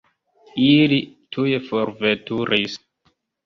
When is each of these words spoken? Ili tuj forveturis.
Ili 0.67 0.97
tuj 1.37 1.47
forveturis. 1.69 2.83